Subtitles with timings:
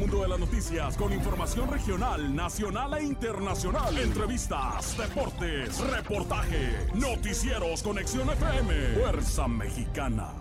[0.00, 3.98] mundo de las noticias con información regional, nacional e internacional.
[3.98, 10.39] Entrevistas, deportes, reportaje, noticieros, conexión FM, Fuerza Mexicana.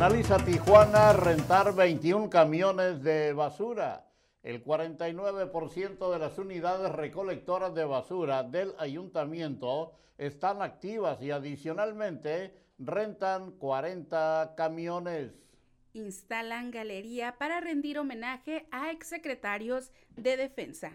[0.00, 4.10] Analiza Tijuana rentar 21 camiones de basura.
[4.42, 13.50] El 49% de las unidades recolectoras de basura del ayuntamiento están activas y adicionalmente rentan
[13.58, 15.32] 40 camiones.
[15.92, 20.92] Instalan galería para rendir homenaje a exsecretarios de defensa.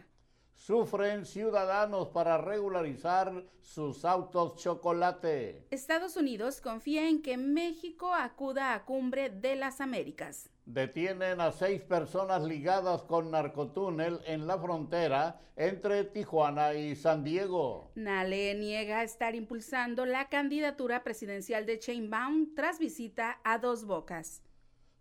[0.55, 5.67] Sufren ciudadanos para regularizar sus autos chocolate.
[5.69, 10.49] Estados Unidos confía en que México acuda a cumbre de las Américas.
[10.65, 17.91] Detienen a seis personas ligadas con narcotúnel en la frontera entre Tijuana y San Diego.
[17.93, 24.41] Nale niega estar impulsando la candidatura presidencial de Chainbaum tras visita a Dos Bocas.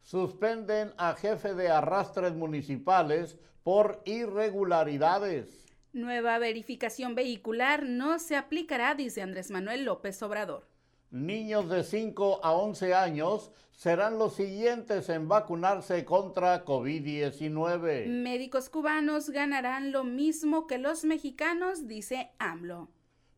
[0.03, 5.65] Suspenden a jefe de arrastres municipales por irregularidades.
[5.93, 10.69] Nueva verificación vehicular no se aplicará, dice Andrés Manuel López Obrador.
[11.11, 18.07] Niños de 5 a 11 años serán los siguientes en vacunarse contra COVID-19.
[18.09, 22.89] Médicos cubanos ganarán lo mismo que los mexicanos, dice AMLO.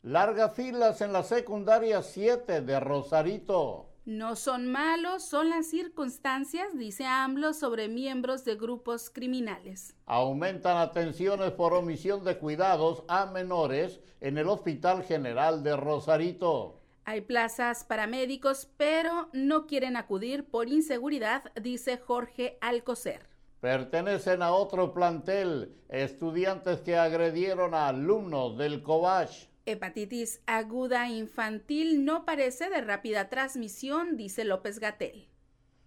[0.01, 3.89] Largas filas en la secundaria 7 de Rosarito.
[4.07, 9.97] No son malos, son las circunstancias, dice AMLO, sobre miembros de grupos criminales.
[10.05, 16.79] Aumentan atenciones por omisión de cuidados a menores en el Hospital General de Rosarito.
[17.03, 23.27] Hay plazas para médicos, pero no quieren acudir por inseguridad, dice Jorge Alcocer.
[23.59, 29.49] Pertenecen a otro plantel, estudiantes que agredieron a alumnos del COVACH.
[29.67, 35.27] Hepatitis aguda infantil no parece de rápida transmisión, dice López Gatel.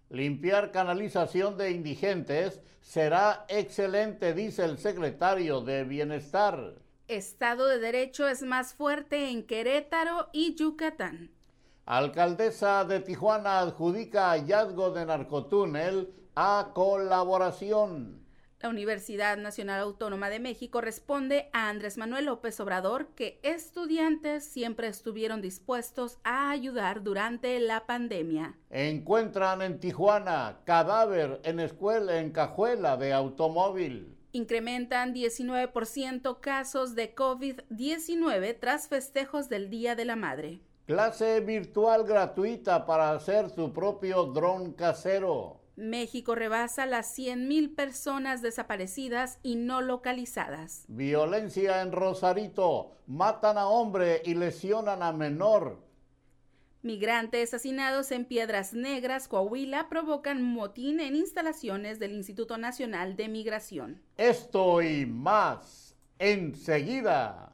[0.09, 6.75] Limpiar canalización de indigentes será excelente, dice el secretario de Bienestar.
[7.07, 11.31] Estado de Derecho es más fuerte en Querétaro y Yucatán.
[11.87, 18.20] Alcaldesa de Tijuana adjudica hallazgo de narcotúnel a colaboración.
[18.61, 24.87] La Universidad Nacional Autónoma de México responde a Andrés Manuel López Obrador que estudiantes siempre
[24.87, 28.55] estuvieron dispuestos a ayudar durante la pandemia.
[28.69, 34.15] Encuentran en Tijuana cadáver en escuela en cajuela de automóvil.
[34.31, 40.61] Incrementan 19% casos de COVID-19 tras festejos del Día de la Madre.
[40.85, 45.60] Clase virtual gratuita para hacer su propio dron casero.
[45.81, 50.85] México rebasa las 100.000 personas desaparecidas y no localizadas.
[50.87, 52.97] Violencia en Rosarito.
[53.07, 55.81] Matan a hombre y lesionan a menor.
[56.83, 64.01] Migrantes asesinados en Piedras Negras, Coahuila, provocan motín en instalaciones del Instituto Nacional de Migración.
[64.17, 67.53] Esto y más enseguida.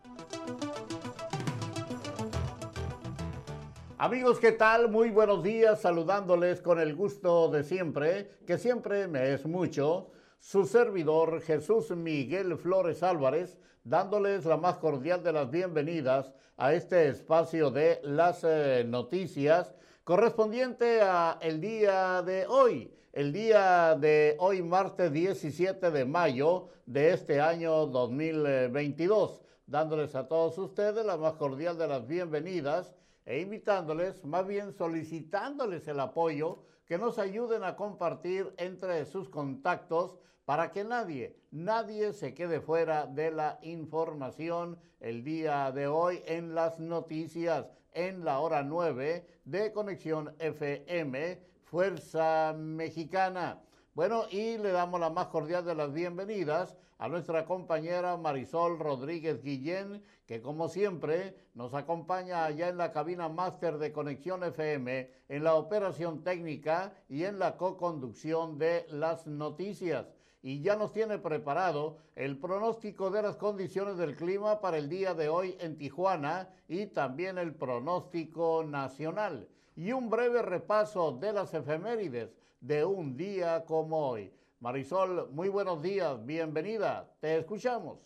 [3.99, 4.89] Amigos, ¿qué tal?
[4.91, 10.67] Muy buenos días, saludándoles con el gusto de siempre, que siempre me es mucho, su
[10.67, 17.71] servidor Jesús Miguel Flores Álvarez, dándoles la más cordial de las bienvenidas a este espacio
[17.71, 25.11] de las eh, noticias correspondiente a el día de hoy, el día de hoy martes
[25.11, 31.87] 17 de mayo de este año 2022, dándoles a todos ustedes la más cordial de
[31.87, 32.93] las bienvenidas
[33.27, 40.17] e invitándoles, más bien solicitándoles el apoyo, que nos ayuden a compartir entre sus contactos
[40.45, 46.55] para que nadie, nadie se quede fuera de la información el día de hoy en
[46.55, 53.61] las noticias, en la hora 9 de Conexión FM, Fuerza Mexicana.
[53.97, 59.41] Bueno, y le damos la más cordial de las bienvenidas a nuestra compañera Marisol Rodríguez
[59.41, 65.43] Guillén, que como siempre nos acompaña allá en la cabina máster de Conexión FM, en
[65.43, 70.13] la operación técnica y en la co-conducción de las noticias.
[70.43, 75.15] Y ya nos tiene preparado el pronóstico de las condiciones del clima para el día
[75.15, 79.47] de hoy en Tijuana y también el pronóstico nacional.
[79.75, 82.29] Y un breve repaso de las efemérides
[82.59, 84.33] de un día como hoy.
[84.59, 87.99] Marisol, muy buenos días, bienvenida, te escuchamos.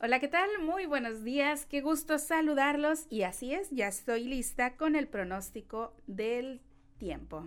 [0.00, 0.48] Hola, ¿qué tal?
[0.60, 5.94] Muy buenos días, qué gusto saludarlos y así es, ya estoy lista con el pronóstico
[6.06, 6.60] del
[6.98, 7.44] tiempo.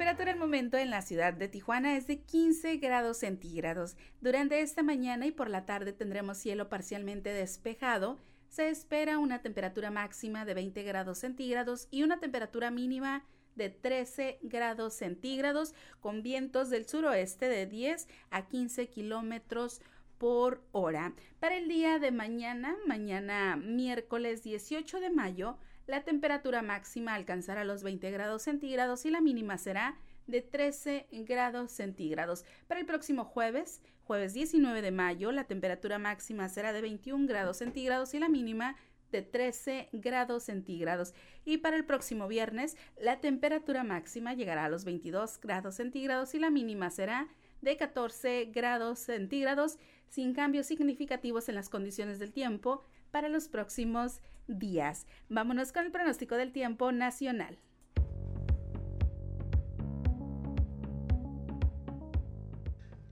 [0.00, 3.98] Temperatura al momento en la ciudad de Tijuana es de 15 grados centígrados.
[4.22, 8.16] Durante esta mañana y por la tarde tendremos cielo parcialmente despejado.
[8.48, 13.26] Se espera una temperatura máxima de 20 grados centígrados y una temperatura mínima
[13.56, 19.82] de 13 grados centígrados con vientos del suroeste de 10 a 15 kilómetros
[20.16, 21.12] por hora.
[21.40, 25.58] Para el día de mañana, mañana miércoles 18 de mayo,
[25.90, 29.98] la temperatura máxima alcanzará los 20 grados centígrados y la mínima será
[30.28, 32.44] de 13 grados centígrados.
[32.68, 37.56] Para el próximo jueves, jueves 19 de mayo, la temperatura máxima será de 21 grados
[37.56, 38.76] centígrados y la mínima
[39.10, 41.12] de 13 grados centígrados.
[41.44, 46.38] Y para el próximo viernes, la temperatura máxima llegará a los 22 grados centígrados y
[46.38, 47.26] la mínima será
[47.62, 49.76] de 14 grados centígrados,
[50.08, 54.20] sin cambios significativos en las condiciones del tiempo para los próximos
[54.58, 55.06] días.
[55.28, 57.58] Vámonos con el pronóstico del tiempo nacional.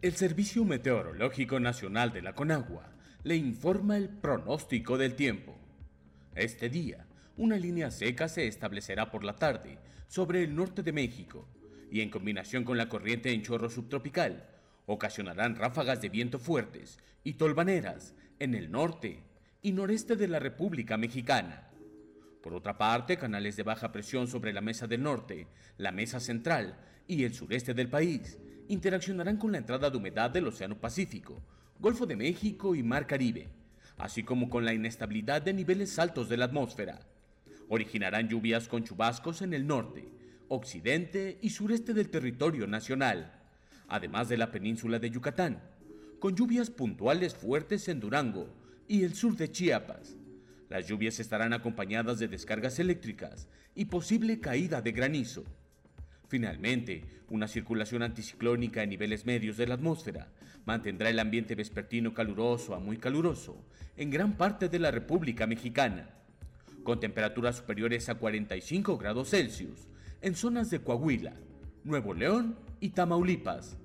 [0.01, 2.93] El Servicio Meteorológico Nacional de la Conagua
[3.25, 5.57] le informa el pronóstico del tiempo.
[6.37, 7.07] Este día,
[7.37, 11.49] una línea seca se establecerá por la tarde sobre el norte de México
[11.91, 14.49] y en combinación con la corriente en chorro subtropical,
[14.87, 19.23] ocasionarán ráfagas de viento fuertes y tolvaneras en el norte,
[19.61, 21.69] y noreste de la República Mexicana.
[22.43, 26.79] Por otra parte, canales de baja presión sobre la mesa del norte, la mesa central
[27.09, 28.39] y el sureste del país
[28.69, 31.43] interaccionarán con la entrada de humedad del Océano Pacífico,
[31.81, 33.49] Golfo de México y Mar Caribe,
[33.97, 37.01] así como con la inestabilidad de niveles altos de la atmósfera.
[37.69, 40.09] Originarán lluvias con chubascos en el norte,
[40.49, 43.33] occidente y sureste del territorio nacional,
[43.89, 45.61] además de la península de Yucatán,
[46.21, 48.49] con lluvias puntuales fuertes en Durango,
[48.89, 50.17] y el sur de Chiapas.
[50.69, 55.45] Las lluvias estarán acompañadas de descargas eléctricas y posible caída de granizo.
[56.27, 60.29] Finalmente, una circulación anticiclónica en niveles medios de la atmósfera
[60.67, 63.63] mantendrá el ambiente vespertino caluroso a muy caluroso
[63.97, 66.11] en gran parte de la República Mexicana,
[66.83, 69.89] con temperaturas superiores a 45 grados Celsius
[70.21, 71.35] en zonas de Coahuila,
[71.85, 73.77] Nuevo León y Tamaulipas.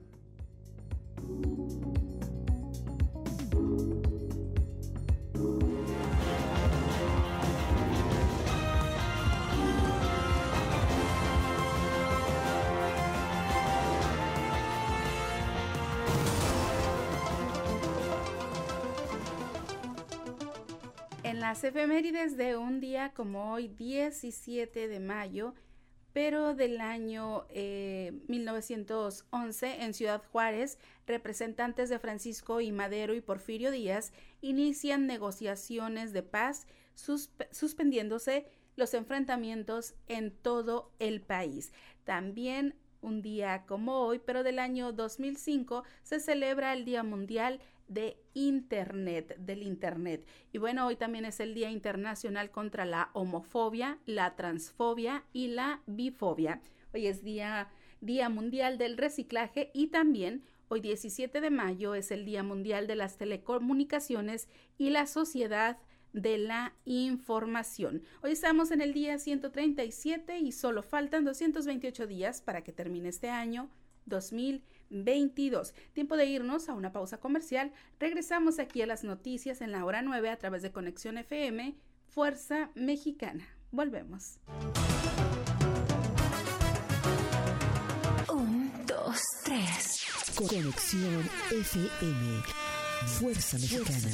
[21.44, 25.54] Las efemérides de un día como hoy, 17 de mayo,
[26.14, 27.46] pero del año
[28.30, 36.14] 1911 eh, en Ciudad Juárez, representantes de Francisco y Madero y Porfirio Díaz inician negociaciones
[36.14, 38.46] de paz, suspendiéndose
[38.78, 41.74] los enfrentamientos en todo el país.
[42.06, 47.64] También un día como hoy, pero del año 2005, se celebra el Día Mundial de
[48.34, 50.26] Internet, del Internet.
[50.52, 55.82] Y bueno, hoy también es el Día Internacional contra la Homofobia, la Transfobia y la
[55.86, 56.62] Bifobia.
[56.94, 57.70] Hoy es Día,
[58.02, 62.96] Día Mundial del Reciclaje y también hoy 17 de mayo es el Día Mundial de
[62.96, 64.48] las Telecomunicaciones
[64.78, 65.78] y la Sociedad
[66.14, 68.04] de la Información.
[68.22, 73.30] Hoy estamos en el día 137 y solo faltan 228 días para que termine este
[73.30, 73.70] año
[74.94, 75.74] 2022.
[75.94, 77.72] Tiempo de irnos a una pausa comercial.
[78.00, 81.76] Regresamos aquí a las noticias en la hora 9 a través de Conexión FM,
[82.08, 83.46] Fuerza Mexicana.
[83.72, 84.40] Volvemos.
[88.32, 90.06] Un, dos, tres.
[90.36, 92.44] Conexión FM,
[93.20, 94.14] Fuerza Mexicana.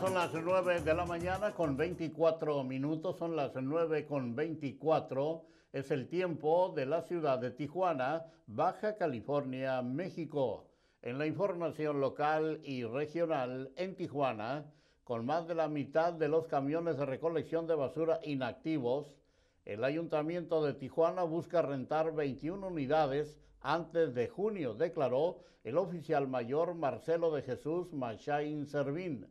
[0.00, 5.46] Son las 9 de la mañana con 24 minutos, son las 9 con 24.
[5.72, 10.68] Es el tiempo de la ciudad de Tijuana, Baja California, México.
[11.00, 14.66] En la información local y regional en Tijuana,
[15.02, 19.16] con más de la mitad de los camiones de recolección de basura inactivos,
[19.64, 26.74] el ayuntamiento de Tijuana busca rentar 21 unidades antes de junio, declaró el oficial mayor
[26.74, 29.26] Marcelo de Jesús Machain Servín.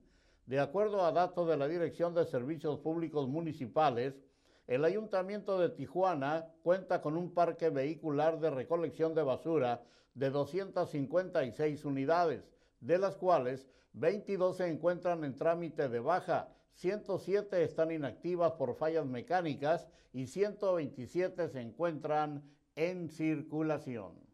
[0.46, 4.22] De acuerdo a datos de la Dirección de Servicios Públicos Municipales,
[4.68, 9.84] el Ayuntamiento de Tijuana cuenta con un parque vehicular de recolección de basura
[10.14, 17.92] de 256 unidades, de las cuales 22 se encuentran en trámite de baja, 107 están
[17.92, 22.44] inactivas por fallas mecánicas y 127 se encuentran
[22.76, 24.25] en circulación.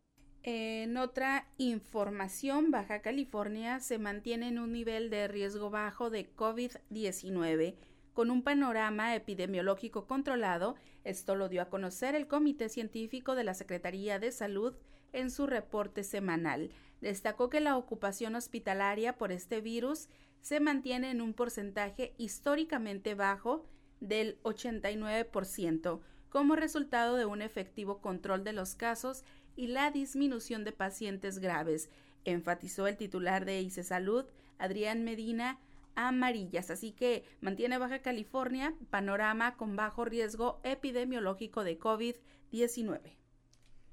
[0.44, 7.76] En otra información, Baja California se mantiene en un nivel de riesgo bajo de COVID-19
[8.14, 10.76] con un panorama epidemiológico controlado.
[11.04, 14.74] Esto lo dio a conocer el Comité Científico de la Secretaría de Salud
[15.14, 16.72] en su reporte semanal.
[17.02, 20.10] Destacó que la ocupación hospitalaria por este virus
[20.42, 23.64] se mantiene en un porcentaje históricamente bajo
[24.00, 26.00] del 89%
[26.32, 29.24] como resultado de un efectivo control de los casos
[29.56, 31.90] y la disminución de pacientes graves,
[32.26, 34.26] enfatizó el titular de ICE Salud,
[34.58, 35.60] Adrián Medina,
[35.96, 36.70] amarillas.
[36.70, 43.00] Así que mantiene Baja California panorama con bajo riesgo epidemiológico de COVID-19.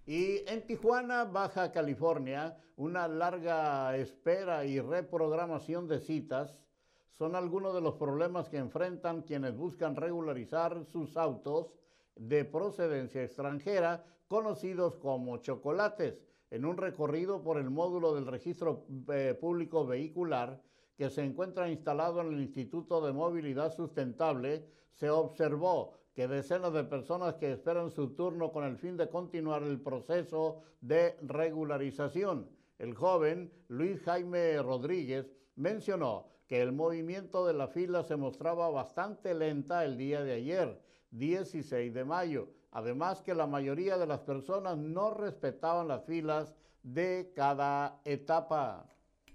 [0.07, 6.57] Y en Tijuana, Baja California, una larga espera y reprogramación de citas
[7.19, 11.73] son algunos de los problemas que enfrentan quienes buscan regularizar sus autos
[12.15, 16.21] de procedencia extranjera conocidos como chocolates,
[16.51, 20.63] en un recorrido por el módulo del registro eh, público vehicular
[20.97, 26.83] que se encuentra instalado en el Instituto de Movilidad Sustentable, se observó que decenas de
[26.85, 32.49] personas que esperan su turno con el fin de continuar el proceso de regularización.
[32.79, 39.35] El joven Luis Jaime Rodríguez mencionó que el movimiento de la fila se mostraba bastante
[39.35, 40.83] lenta el día de ayer,
[41.13, 47.33] 16 de mayo, Además que la mayoría de las personas no respetaban las filas de
[47.35, 48.87] cada etapa.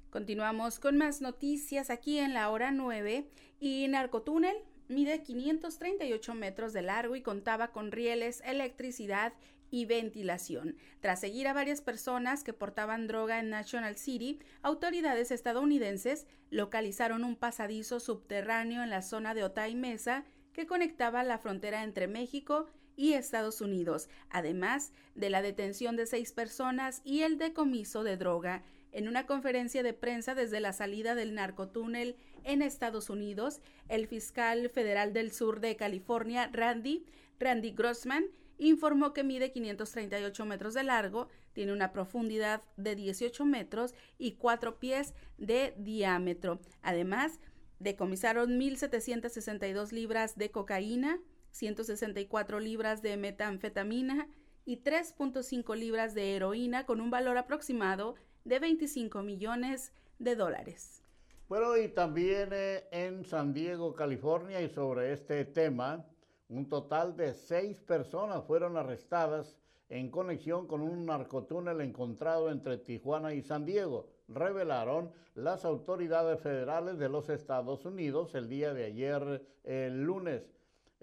[0.10, 4.56] Continuamos con más noticias aquí en la hora 9 y Narcotúnel
[4.88, 9.34] mide 538 metros de largo y contaba con rieles, electricidad
[9.72, 10.78] y ventilación.
[11.00, 17.36] Tras seguir a varias personas que portaban droga en National City, autoridades estadounidenses localizaron un
[17.36, 22.83] pasadizo subterráneo en la zona de Otay Mesa que conectaba la frontera entre México y
[22.98, 28.64] Estados Unidos, además de la detención de seis personas y el decomiso de droga.
[28.92, 33.60] En una conferencia de prensa desde la salida del narcotúnel en Estados Unidos,
[33.90, 37.06] el fiscal federal del sur de California, Randy,
[37.40, 38.26] Randy Grossman,
[38.58, 44.80] informó que mide 538 metros de largo, tiene una profundidad de 18 metros y 4
[44.80, 46.60] pies de diámetro.
[46.82, 47.40] Además,
[47.80, 51.20] decomisaron 1.762 libras de cocaína,
[51.54, 54.28] 164 libras de metanfetamina
[54.66, 61.04] y 3.5 libras de heroína con un valor aproximado de 25 millones de dólares.
[61.48, 66.06] Bueno, y también eh, en San Diego, California, y sobre este tema,
[66.50, 69.58] un total de seis personas fueron arrestadas
[69.90, 76.98] en conexión con un narcotúnel encontrado entre Tijuana y San Diego, revelaron las autoridades federales
[76.98, 80.50] de los Estados Unidos el día de ayer, el lunes.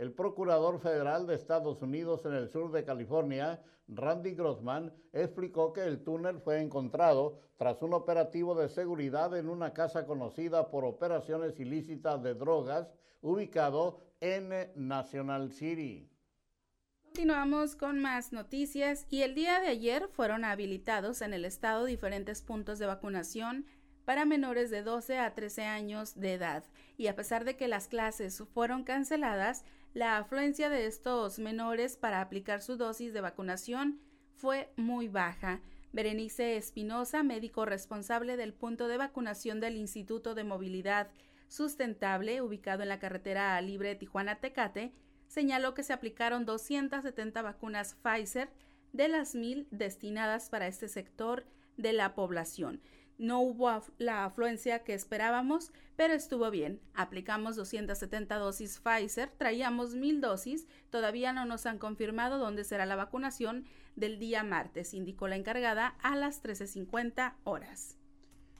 [0.00, 5.82] El procurador federal de Estados Unidos en el sur de California, Randy Grossman, explicó que
[5.82, 11.60] el túnel fue encontrado tras un operativo de seguridad en una casa conocida por operaciones
[11.60, 12.90] ilícitas de drogas
[13.20, 16.08] ubicado en National City.
[17.02, 22.40] Continuamos con más noticias y el día de ayer fueron habilitados en el estado diferentes
[22.40, 23.66] puntos de vacunación
[24.06, 26.64] para menores de 12 a 13 años de edad
[26.96, 32.20] y a pesar de que las clases fueron canceladas, la afluencia de estos menores para
[32.20, 34.00] aplicar su dosis de vacunación
[34.36, 35.60] fue muy baja.
[35.92, 41.08] Berenice Espinosa, médico responsable del punto de vacunación del Instituto de Movilidad
[41.48, 44.92] Sustentable, ubicado en la carretera libre Tijuana-Tecate,
[45.26, 48.48] señaló que se aplicaron 270 vacunas Pfizer
[48.92, 51.44] de las mil destinadas para este sector
[51.76, 52.80] de la población.
[53.20, 56.80] No hubo la afluencia que esperábamos, pero estuvo bien.
[56.94, 62.96] Aplicamos 270 dosis Pfizer, traíamos mil dosis, todavía no nos han confirmado dónde será la
[62.96, 67.98] vacunación del día martes, indicó la encargada a las 13.50 horas.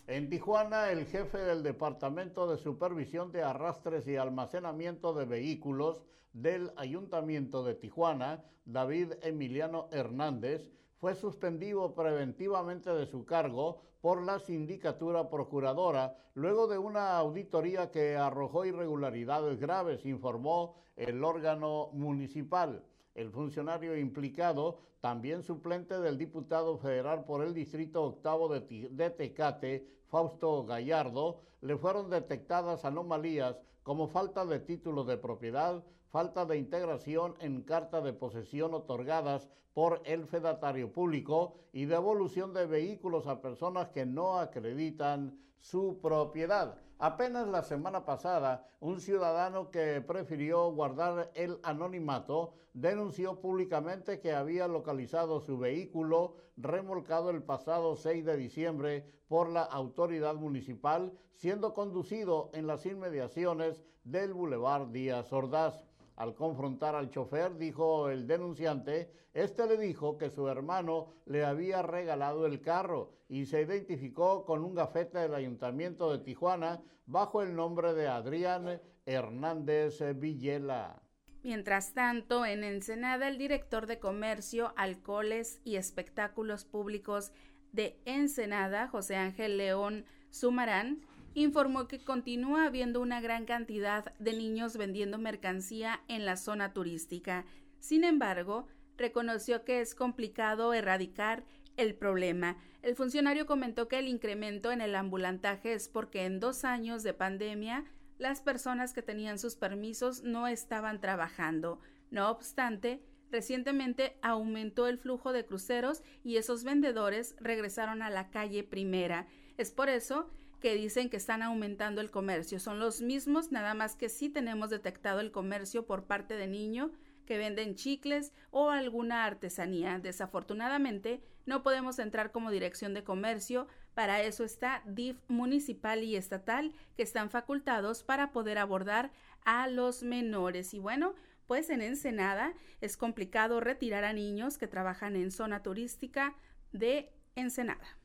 [0.07, 6.03] En Tijuana, el jefe del Departamento de Supervisión de Arrastres y Almacenamiento de Vehículos
[6.35, 10.69] del Ayuntamiento de Tijuana, David Emiliano Hernández,
[11.01, 18.17] fue suspendido preventivamente de su cargo por la sindicatura procuradora luego de una auditoría que
[18.17, 22.85] arrojó irregularidades graves, informó el órgano municipal.
[23.15, 30.65] El funcionario implicado, también suplente del diputado federal por el Distrito Octavo de, Tecate, Fausto
[30.65, 37.63] Gallardo, le fueron detectadas anomalías como falta de título de propiedad, falta de integración en
[37.63, 44.05] carta de posesión otorgadas por el fedatario público y devolución de vehículos a personas que
[44.05, 46.79] no acreditan su propiedad.
[46.99, 54.69] Apenas la semana pasada, un ciudadano que prefirió guardar el anonimato denunció públicamente que había
[54.69, 62.51] localizado su vehículo remolcado el pasado 6 de diciembre por la autoridad municipal, siendo conducido
[62.53, 65.90] en las inmediaciones del Boulevard Díaz Ordaz.
[66.21, 71.81] Al confrontar al chofer, dijo el denunciante, este le dijo que su hermano le había
[71.81, 77.57] regalado el carro y se identificó con un gafete del Ayuntamiento de Tijuana bajo el
[77.57, 81.01] nombre de Adrián Hernández Villela.
[81.43, 87.33] Mientras tanto, en Ensenada, el director de Comercio, Alcoholes y Espectáculos Públicos
[87.73, 91.01] de Ensenada, José Ángel León Sumarán,
[91.35, 97.45] informó que continúa habiendo una gran cantidad de niños vendiendo mercancía en la zona turística.
[97.79, 101.45] Sin embargo, reconoció que es complicado erradicar
[101.77, 102.57] el problema.
[102.83, 107.15] El funcionario comentó que el incremento en el ambulantaje es porque en dos años de
[107.15, 107.85] pandemia
[108.19, 111.81] las personas que tenían sus permisos no estaban trabajando.
[112.11, 118.63] No obstante, recientemente aumentó el flujo de cruceros y esos vendedores regresaron a la calle
[118.63, 119.27] primera.
[119.57, 120.29] Es por eso
[120.61, 122.61] que dicen que están aumentando el comercio.
[122.61, 126.93] Son los mismos, nada más que sí tenemos detectado el comercio por parte de niños
[127.27, 129.99] que venden chicles o alguna artesanía.
[129.99, 133.69] Desafortunadamente, no podemos entrar como dirección de comercio.
[133.95, 139.13] Para eso está DIF municipal y estatal, que están facultados para poder abordar
[139.45, 140.75] a los menores.
[140.75, 141.15] Y bueno,
[141.47, 146.37] pues en Ensenada es complicado retirar a niños que trabajan en zona turística
[146.73, 148.00] de Ensenada.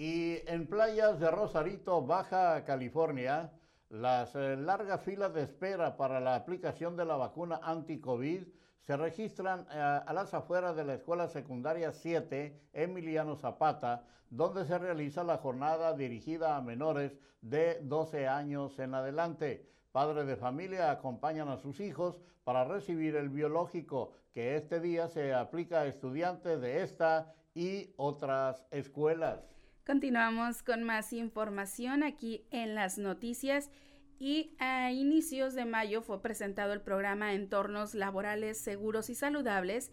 [0.00, 3.52] Y en playas de Rosarito, Baja California,
[3.90, 8.44] las eh, largas filas de espera para la aplicación de la vacuna anti-COVID
[8.80, 14.78] se registran eh, a las afueras de la Escuela Secundaria 7 Emiliano Zapata, donde se
[14.78, 19.68] realiza la jornada dirigida a menores de 12 años en adelante.
[19.92, 25.34] Padres de familia acompañan a sus hijos para recibir el biológico que este día se
[25.34, 29.59] aplica a estudiantes de esta y otras escuelas.
[29.90, 33.72] Continuamos con más información aquí en las noticias
[34.20, 39.90] y a inicios de mayo fue presentado el programa Entornos Laborales Seguros y Saludables,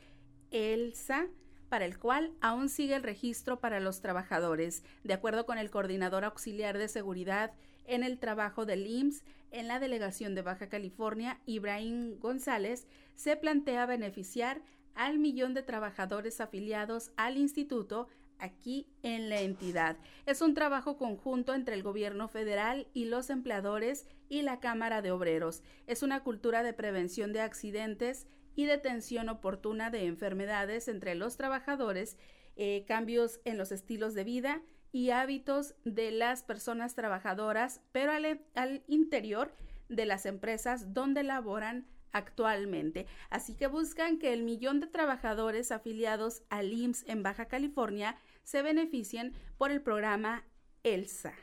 [0.51, 1.25] ELSA,
[1.67, 4.83] para el cual aún sigue el registro para los trabajadores.
[5.03, 7.53] De acuerdo con el coordinador auxiliar de seguridad
[7.87, 13.87] en el trabajo del IMSS en la delegación de Baja California, Ibrahim González, se plantea
[13.87, 14.61] beneficiar
[14.93, 18.07] al millón de trabajadores afiliados al instituto
[18.39, 19.97] aquí en la entidad.
[20.25, 25.11] Es un trabajo conjunto entre el gobierno federal y los empleadores y la Cámara de
[25.11, 25.63] Obreros.
[25.87, 32.17] Es una cultura de prevención de accidentes y detención oportuna de enfermedades entre los trabajadores,
[32.55, 38.41] eh, cambios en los estilos de vida y hábitos de las personas trabajadoras, pero al,
[38.55, 39.53] al interior
[39.89, 43.05] de las empresas donde laboran actualmente.
[43.29, 48.17] Así que buscan que el millón de trabajadores afiliados al IMSS en Baja California
[48.47, 50.45] se beneficien por el programa
[50.83, 51.33] ELSA.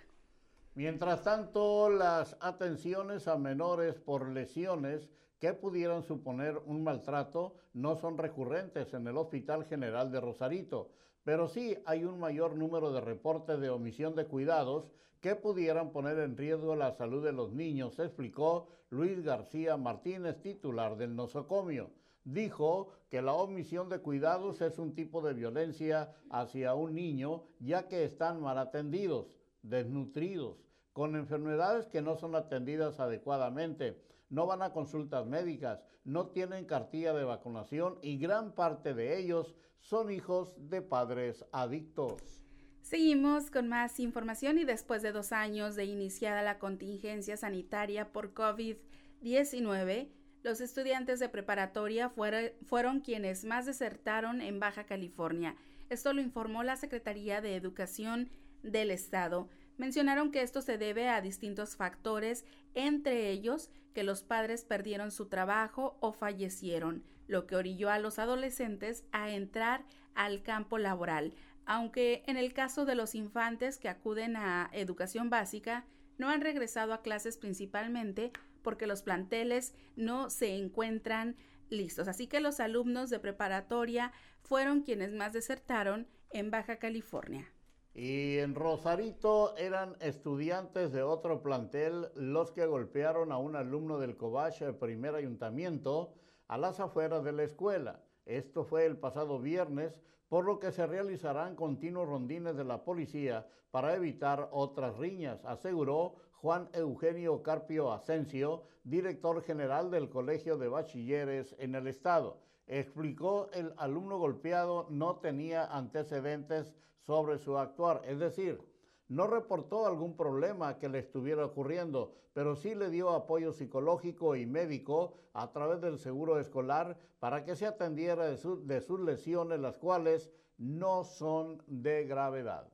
[0.75, 8.17] Mientras tanto, las atenciones a menores por lesiones que pudieran suponer un maltrato no son
[8.17, 10.93] recurrentes en el Hospital General de Rosarito,
[11.25, 14.90] pero sí hay un mayor número de reportes de omisión de cuidados
[15.21, 20.97] que pudieran poner en riesgo la salud de los niños, explicó Luis García Martínez, titular
[20.97, 21.90] del nosocomio
[22.24, 27.88] dijo que la omisión de cuidados es un tipo de violencia hacia un niño ya
[27.88, 30.58] que están mal atendidos, desnutridos,
[30.92, 37.12] con enfermedades que no son atendidas adecuadamente, no van a consultas médicas, no tienen cartilla
[37.12, 42.44] de vacunación y gran parte de ellos son hijos de padres adictos.
[42.80, 48.34] Seguimos con más información y después de dos años de iniciada la contingencia sanitaria por
[48.34, 50.10] COVID-19,
[50.44, 55.57] los estudiantes de preparatoria fueron quienes más desertaron en Baja California.
[55.88, 58.28] Esto lo informó la Secretaría de Educación
[58.62, 59.48] del Estado.
[59.78, 65.26] Mencionaron que esto se debe a distintos factores, entre ellos que los padres perdieron su
[65.26, 69.83] trabajo o fallecieron, lo que orilló a los adolescentes a entrar
[70.14, 71.33] al campo laboral,
[71.64, 75.87] aunque en el caso de los infantes que acuden a educación básica,
[76.18, 78.30] no han regresado a clases principalmente
[78.64, 81.37] porque los planteles no se encuentran
[81.70, 82.09] listos.
[82.09, 87.48] Así que los alumnos de preparatoria fueron quienes más desertaron en Baja California.
[87.94, 94.16] Y en Rosarito eran estudiantes de otro plantel los que golpearon a un alumno del
[94.16, 96.12] Cobach, primer ayuntamiento,
[96.48, 98.03] a las afueras de la escuela.
[98.27, 103.46] Esto fue el pasado viernes, por lo que se realizarán continuos rondines de la policía
[103.70, 111.57] para evitar otras riñas, aseguró Juan Eugenio Carpio Asensio, director general del Colegio de Bachilleres
[111.59, 112.37] en el Estado.
[112.66, 118.61] Explicó el alumno golpeado no tenía antecedentes sobre su actuar, es decir,
[119.09, 124.44] no reportó algún problema que le estuviera ocurriendo, pero sí le dio apoyo psicológico y
[124.44, 129.78] médico a través del seguro escolar para que se atendiera de, de sus lesiones, las
[129.78, 132.73] cuales no son de gravedad.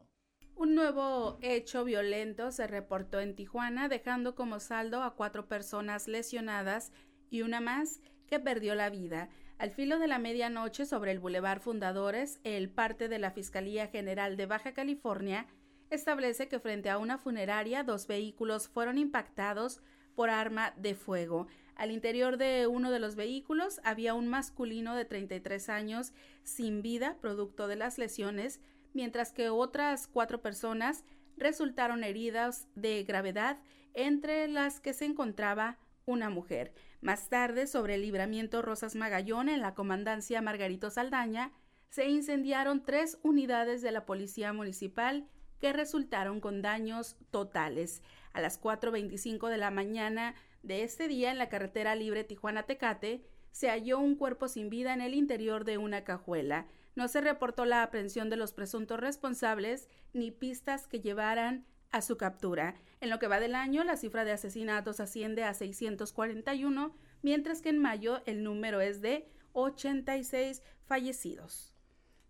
[0.60, 6.92] Un nuevo hecho violento se reportó en Tijuana, dejando como saldo a cuatro personas lesionadas
[7.30, 9.30] y una más que perdió la vida.
[9.56, 14.36] Al filo de la medianoche sobre el Boulevard Fundadores, el parte de la Fiscalía General
[14.36, 15.46] de Baja California
[15.88, 19.80] establece que frente a una funeraria dos vehículos fueron impactados
[20.14, 21.46] por arma de fuego.
[21.74, 27.16] Al interior de uno de los vehículos había un masculino de 33 años sin vida,
[27.22, 28.60] producto de las lesiones,
[28.92, 31.04] mientras que otras cuatro personas
[31.36, 33.58] resultaron heridas de gravedad,
[33.94, 36.72] entre las que se encontraba una mujer.
[37.00, 41.52] Más tarde, sobre el libramiento Rosas Magallón en la comandancia Margarito Saldaña,
[41.88, 45.26] se incendiaron tres unidades de la Policía Municipal
[45.60, 48.02] que resultaron con daños totales.
[48.32, 53.68] A las 4.25 de la mañana de este día, en la carretera libre Tijuana-Tecate, se
[53.68, 56.66] halló un cuerpo sin vida en el interior de una cajuela.
[57.00, 62.18] No se reportó la aprehensión de los presuntos responsables ni pistas que llevaran a su
[62.18, 62.74] captura.
[63.00, 67.70] En lo que va del año, la cifra de asesinatos asciende a 641, mientras que
[67.70, 71.72] en mayo el número es de 86 fallecidos.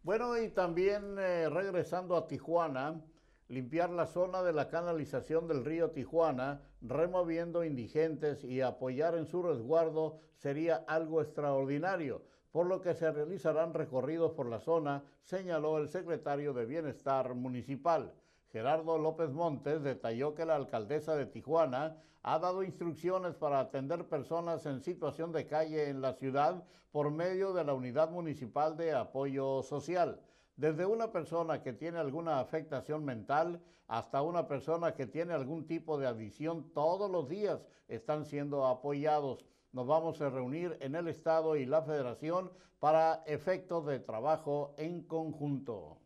[0.05, 3.03] Bueno, y también eh, regresando a Tijuana,
[3.49, 9.43] limpiar la zona de la canalización del río Tijuana, removiendo indigentes y apoyar en su
[9.43, 12.23] resguardo sería algo extraordinario,
[12.53, 18.13] por lo que se realizarán recorridos por la zona, señaló el secretario de Bienestar Municipal.
[18.51, 24.67] Gerardo López Montes detalló que la alcaldesa de Tijuana ha dado instrucciones para atender personas
[24.67, 29.63] en situación de calle en la ciudad por medio de la Unidad Municipal de Apoyo
[29.63, 30.21] Social.
[30.57, 35.99] Desde una persona que tiene alguna afectación mental hasta una persona que tiene algún tipo
[35.99, 39.47] de adicción, todos los días están siendo apoyados.
[39.73, 45.03] Nos vamos a reunir en el Estado y la Federación para efectos de trabajo en
[45.05, 46.01] conjunto.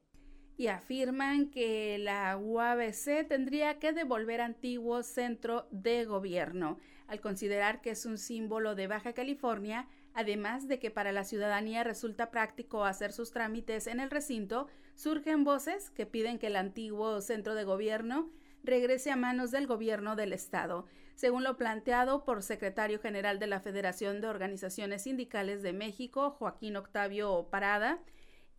[0.58, 7.90] Y afirman que la UABC tendría que devolver antiguo centro de gobierno, al considerar que
[7.90, 13.12] es un símbolo de Baja California, además de que para la ciudadanía resulta práctico hacer
[13.12, 18.28] sus trámites en el recinto, surgen voces que piden que el antiguo centro de gobierno
[18.62, 23.60] regrese a manos del gobierno del Estado, según lo planteado por secretario general de la
[23.60, 28.00] Federación de Organizaciones Sindicales de México, Joaquín Octavio Parada,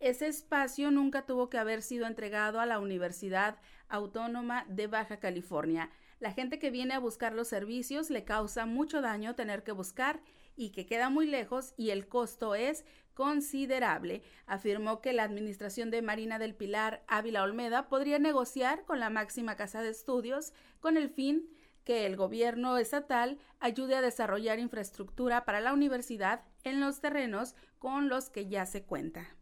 [0.00, 3.56] ese espacio nunca tuvo que haber sido entregado a la Universidad
[3.88, 5.90] Autónoma de Baja California.
[6.18, 10.20] La gente que viene a buscar los servicios le causa mucho daño tener que buscar
[10.54, 14.22] y que queda muy lejos y el costo es considerable.
[14.46, 19.56] Afirmó que la administración de Marina del Pilar Ávila Olmeda podría negociar con la máxima
[19.56, 21.48] casa de estudios con el fin
[21.86, 28.08] que el gobierno estatal ayude a desarrollar infraestructura para la universidad en los terrenos con
[28.08, 29.36] los que ya se cuenta.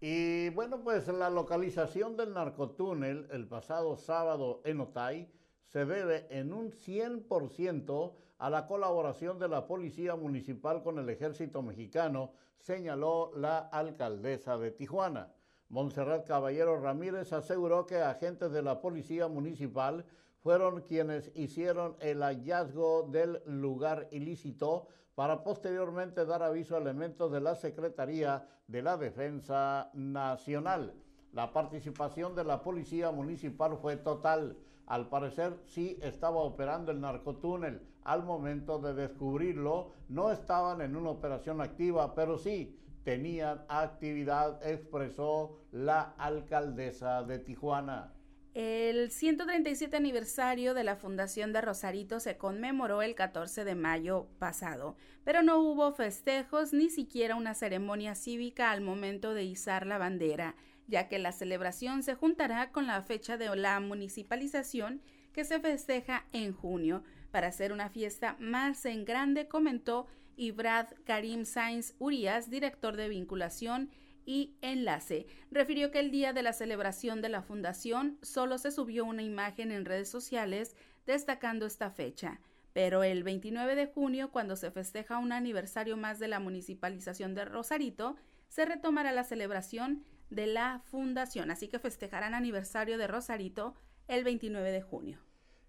[0.00, 5.28] Y bueno, pues la localización del narcotúnel el pasado sábado en Otay
[5.66, 11.60] se debe en un 100% a la colaboración de la Policía Municipal con el Ejército
[11.60, 15.32] Mexicano, señaló la alcaldesa de Tijuana.
[15.70, 20.04] Montserrat Caballero Ramírez aseguró que agentes de la Policía Municipal
[20.44, 27.40] fueron quienes hicieron el hallazgo del lugar ilícito para posteriormente dar aviso a elementos de
[27.40, 30.92] la Secretaría de la Defensa Nacional.
[31.32, 34.58] La participación de la Policía Municipal fue total.
[34.86, 37.80] Al parecer sí estaba operando el narcotúnel.
[38.02, 45.60] Al momento de descubrirlo, no estaban en una operación activa, pero sí tenían actividad, expresó
[45.72, 48.13] la alcaldesa de Tijuana.
[48.54, 54.96] El 137 aniversario de la fundación de Rosarito se conmemoró el 14 de mayo pasado,
[55.24, 60.54] pero no hubo festejos ni siquiera una ceremonia cívica al momento de izar la bandera,
[60.86, 66.24] ya que la celebración se juntará con la fecha de la municipalización que se festeja
[66.32, 72.96] en junio, para hacer una fiesta más en grande, comentó Ibrad Karim Sainz Urias, director
[72.96, 73.90] de vinculación
[74.26, 79.04] y Enlace refirió que el día de la celebración de la fundación solo se subió
[79.04, 82.40] una imagen en redes sociales destacando esta fecha,
[82.72, 87.44] pero el 29 de junio, cuando se festeja un aniversario más de la municipalización de
[87.44, 88.16] Rosarito,
[88.48, 93.74] se retomará la celebración de la fundación, así que festejarán aniversario de Rosarito
[94.08, 95.18] el 29 de junio.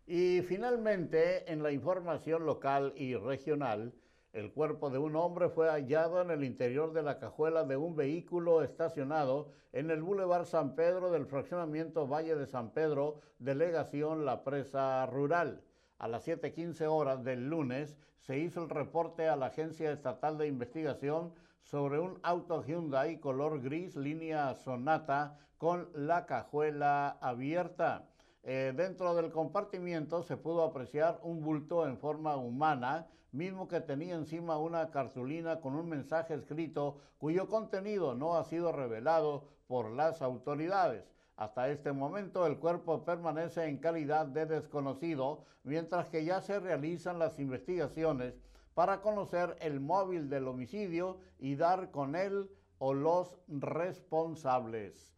[0.08, 3.94] Y finalmente, en la información local y regional,
[4.36, 7.96] el cuerpo de un hombre fue hallado en el interior de la cajuela de un
[7.96, 14.44] vehículo estacionado en el Boulevard San Pedro del fraccionamiento Valle de San Pedro, delegación La
[14.44, 15.64] Presa Rural.
[16.00, 20.48] A las 7.15 horas del lunes se hizo el reporte a la Agencia Estatal de
[20.48, 28.10] Investigación sobre un auto Hyundai color gris línea Sonata con la cajuela abierta.
[28.44, 34.16] Eh, dentro del compartimiento se pudo apreciar un bulto en forma humana mismo que tenía
[34.16, 40.22] encima una cartulina con un mensaje escrito cuyo contenido no ha sido revelado por las
[40.22, 41.04] autoridades.
[41.36, 47.20] Hasta este momento el cuerpo permanece en calidad de desconocido, mientras que ya se realizan
[47.20, 48.36] las investigaciones
[48.74, 55.14] para conocer el móvil del homicidio y dar con él o los responsables.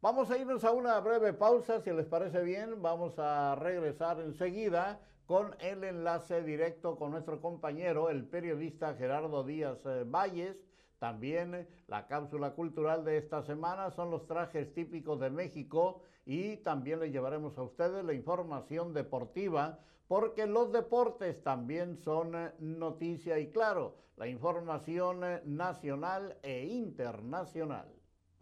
[0.00, 5.00] Vamos a irnos a una breve pausa, si les parece bien, vamos a regresar enseguida
[5.30, 10.56] con el enlace directo con nuestro compañero, el periodista Gerardo Díaz eh, Valles.
[10.98, 16.56] También eh, la cápsula cultural de esta semana son los trajes típicos de México y
[16.56, 23.38] también le llevaremos a ustedes la información deportiva porque los deportes también son eh, noticia
[23.38, 27.86] y claro, la información nacional e internacional.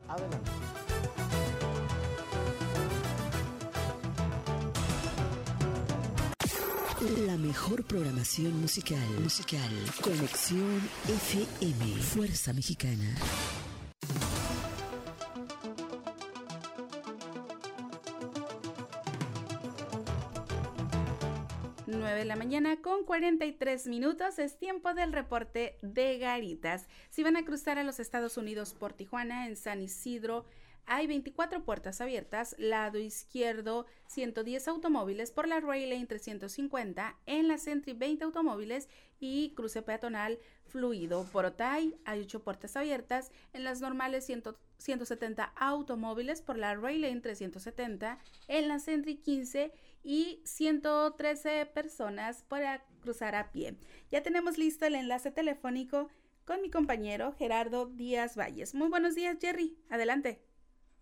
[0.09, 0.88] Adelante.
[7.01, 8.99] La mejor programación musical.
[9.23, 9.71] Musical.
[10.03, 12.03] Conexión FM.
[12.03, 13.15] Fuerza Mexicana.
[21.87, 26.89] 9 de la mañana con 43 minutos es tiempo del reporte de Garitas.
[27.11, 30.47] Si van a cruzar a los Estados Unidos por Tijuana, en San Isidro,
[30.89, 37.59] hay 24 puertas abiertas, lado izquierdo 110 automóviles por la Rail Lane 350, en la
[37.59, 38.89] Sentry 20 automóviles
[39.21, 41.25] y cruce peatonal fluido.
[41.31, 44.27] Por Otay hay 8 puertas abiertas, en las normales
[44.79, 49.73] 170 automóviles por la Rail Lane 370, en la Sentry 15
[50.03, 53.77] y 113 personas para cruzar a pie.
[54.11, 56.09] Ya tenemos listo el enlace telefónico
[56.47, 58.75] con mi compañero Gerardo Díaz Valles.
[58.75, 59.77] Muy buenos días, Jerry.
[59.91, 60.48] Adelante.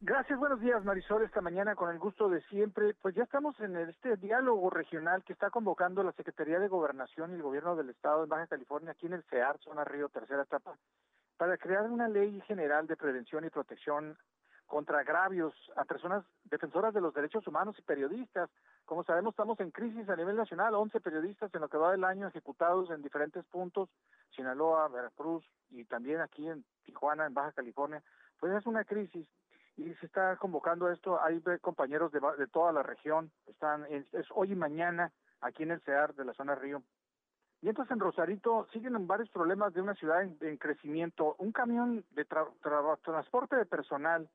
[0.03, 2.93] Gracias, buenos días Marisol, esta mañana con el gusto de siempre.
[3.01, 7.37] Pues ya estamos en este diálogo regional que está convocando la Secretaría de Gobernación y
[7.37, 10.77] el Gobierno del Estado de Baja California aquí en el CEAR, zona Río, tercera etapa,
[11.39, 14.19] para crear una ley general de prevención y protección
[14.67, 18.51] contra agravios a personas defensoras de los derechos humanos y periodistas.
[18.85, 22.05] Como sabemos, estamos en crisis a nivel nacional, 11 periodistas en lo que va del
[22.05, 23.89] año ejecutados en diferentes puntos,
[24.35, 28.03] Sinaloa, Veracruz y también aquí en Tijuana, en Baja California.
[28.39, 29.27] Pues es una crisis
[29.77, 31.21] y se está convocando esto.
[31.23, 35.81] Hay compañeros de, de toda la región, están es, hoy y mañana aquí en el
[35.81, 36.83] CEAR de la zona Río.
[37.63, 41.35] Entonces en Rosarito siguen varios problemas de una ciudad en, crecimiento.
[41.39, 44.29] Un camión de transporte de personal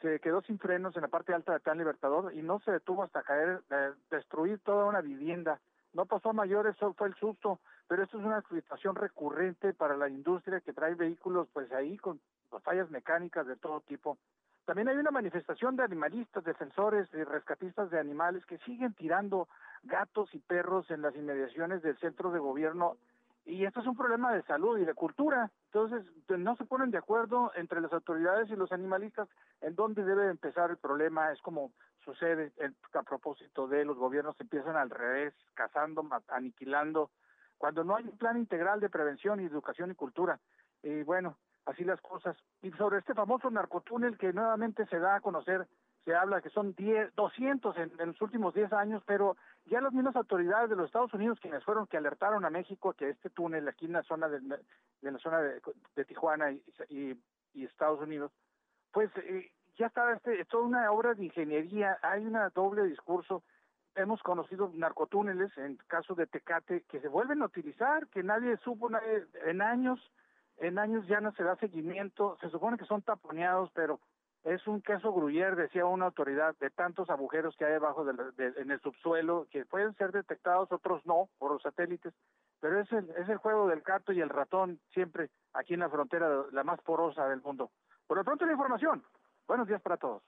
[0.00, 3.04] se quedó sin frenos en la parte alta de Plan Libertador y no se detuvo
[3.04, 5.60] hasta caer, eh, destruir toda una vivienda.
[5.92, 9.96] No pasó a mayores, eso fue el susto, pero esto es una situación recurrente para
[9.96, 12.20] la industria que trae vehículos pues ahí con
[12.64, 14.18] fallas mecánicas de todo tipo.
[14.66, 19.48] También hay una manifestación de animalistas, defensores y rescatistas de animales que siguen tirando
[19.84, 22.96] gatos y perros en las inmediaciones del centro de gobierno
[23.46, 25.52] y esto es un problema de salud y de cultura.
[25.66, 29.28] Entonces, pues, no se ponen de acuerdo entre las autoridades y los animalistas
[29.60, 31.30] en dónde debe empezar el problema.
[31.30, 31.70] Es como
[32.04, 32.52] sucede
[32.92, 37.10] a propósito de los gobiernos empiezan al revés, cazando, aniquilando,
[37.56, 40.40] cuando no hay un plan integral de prevención y educación y cultura.
[40.82, 42.36] Y bueno, así las cosas.
[42.62, 45.66] Y sobre este famoso narcotúnel que nuevamente se da a conocer,
[46.04, 50.14] se habla que son 10, 200 en, los últimos 10 años, pero ya las mismas
[50.14, 53.86] autoridades de los Estados Unidos quienes fueron que alertaron a México que este túnel aquí
[53.86, 54.40] en la zona de,
[55.02, 56.52] la zona de, Tijuana
[56.88, 57.18] y,
[57.54, 58.30] Estados Unidos,
[58.92, 63.42] pues eh, ya está, este, es toda una obra de ingeniería, hay una doble discurso.
[63.94, 68.90] Hemos conocido narcotúneles, en caso de Tecate, que se vuelven a utilizar, que nadie supo
[68.90, 69.98] nadie, en años,
[70.58, 74.00] en años ya no se da seguimiento, se supone que son taponeados, pero
[74.44, 78.14] es un queso gruyer, decía una autoridad, de tantos agujeros que hay debajo de,
[78.56, 82.14] en el subsuelo, que pueden ser detectados, otros no, por los satélites,
[82.60, 85.90] pero es el, es el juego del gato y el ratón, siempre aquí en la
[85.90, 87.70] frontera, la más porosa del mundo.
[88.06, 89.02] Por lo pronto la información.
[89.48, 90.22] Buenos días para todos.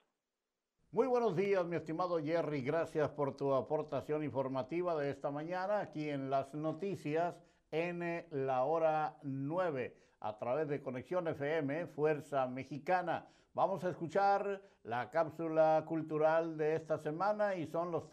[0.90, 2.62] Muy buenos días, mi estimado Jerry.
[2.62, 7.38] Gracias por tu aportación informativa de esta mañana aquí en las noticias
[7.70, 13.26] en la hora 9 a través de Conexión FM, Fuerza Mexicana.
[13.54, 18.04] Vamos a escuchar la cápsula cultural de esta semana y son los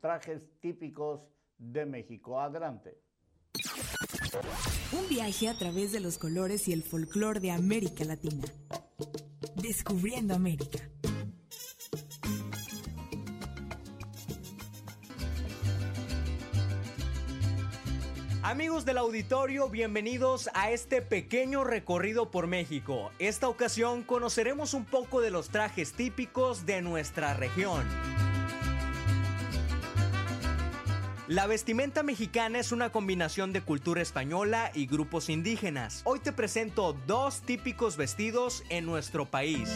[0.00, 1.20] trajes típicos
[1.58, 2.40] de México.
[2.40, 2.98] Adelante.
[4.92, 8.44] Un viaje a través de los colores y el folclore de América Latina.
[9.54, 10.95] Descubriendo América.
[18.48, 23.10] Amigos del auditorio, bienvenidos a este pequeño recorrido por México.
[23.18, 27.84] Esta ocasión conoceremos un poco de los trajes típicos de nuestra región.
[31.26, 36.02] La vestimenta mexicana es una combinación de cultura española y grupos indígenas.
[36.04, 39.68] Hoy te presento dos típicos vestidos en nuestro país.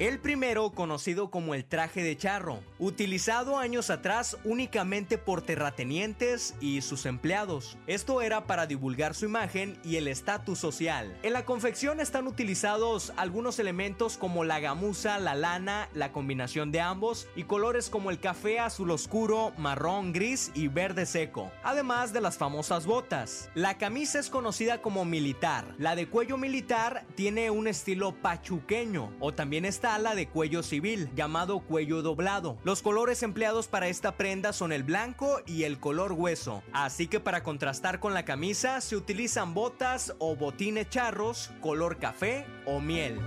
[0.00, 6.80] El primero, conocido como el traje de charro, utilizado años atrás únicamente por terratenientes y
[6.80, 7.76] sus empleados.
[7.86, 11.14] Esto era para divulgar su imagen y el estatus social.
[11.22, 16.80] En la confección están utilizados algunos elementos como la gamuza, la lana, la combinación de
[16.80, 22.22] ambos y colores como el café azul oscuro, marrón, gris y verde seco, además de
[22.22, 23.50] las famosas botas.
[23.54, 25.74] La camisa es conocida como militar.
[25.76, 31.10] La de cuello militar tiene un estilo pachuqueño o también está ala de cuello civil,
[31.14, 32.58] llamado cuello doblado.
[32.64, 37.20] Los colores empleados para esta prenda son el blanco y el color hueso, así que
[37.20, 43.20] para contrastar con la camisa se utilizan botas o botines charros, color café o miel.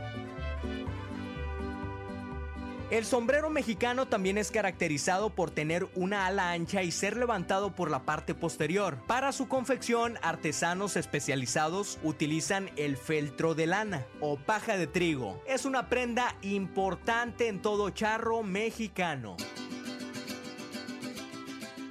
[2.91, 7.89] El sombrero mexicano también es caracterizado por tener una ala ancha y ser levantado por
[7.89, 8.97] la parte posterior.
[9.07, 15.41] Para su confección, artesanos especializados utilizan el feltro de lana o paja de trigo.
[15.47, 19.37] Es una prenda importante en todo charro mexicano.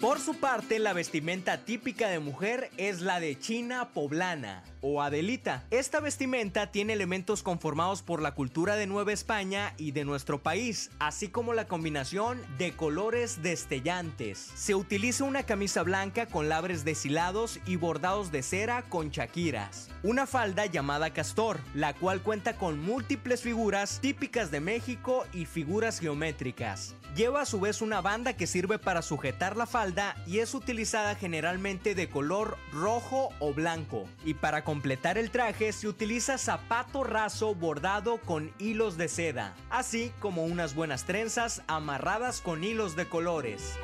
[0.00, 5.64] Por su parte, la vestimenta típica de mujer es la de China poblana o Adelita.
[5.70, 10.90] Esta vestimenta tiene elementos conformados por la cultura de Nueva España y de nuestro país,
[10.98, 14.38] así como la combinación de colores destellantes.
[14.54, 19.88] Se utiliza una camisa blanca con labres deshilados y bordados de cera con chaquiras.
[20.02, 26.00] Una falda llamada castor, la cual cuenta con múltiples figuras típicas de México y figuras
[26.00, 26.94] geométricas.
[27.14, 31.14] Lleva a su vez una banda que sirve para sujetar la falda y es utilizada
[31.14, 34.08] generalmente de color rojo o blanco.
[34.24, 40.11] Y para completar el traje se utiliza zapato raso bordado con hilos de seda, así
[40.18, 43.74] como unas buenas trenzas amarradas con hilos de colores.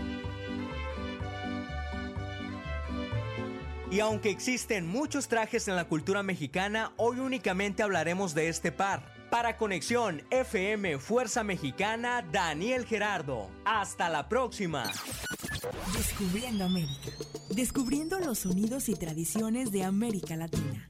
[3.90, 9.03] Y aunque existen muchos trajes en la cultura mexicana, hoy únicamente hablaremos de este par,
[9.29, 13.51] para Conexión FM Fuerza Mexicana, Daniel Gerardo.
[13.66, 14.90] Hasta la próxima.
[15.92, 17.11] Descubriendo América.
[17.59, 20.88] Descubriendo los sonidos y tradiciones de América Latina.